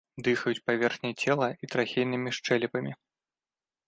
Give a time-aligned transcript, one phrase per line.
[0.27, 2.91] Дыхаюць паверхняй цела і трахейнымі шчэлепамі.